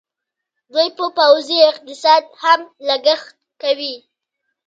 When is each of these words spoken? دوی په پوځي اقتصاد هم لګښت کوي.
دوی 0.73 0.87
په 0.97 1.05
پوځي 1.17 1.59
اقتصاد 1.71 2.23
هم 2.41 2.61
لګښت 2.87 3.33
کوي. 3.61 3.95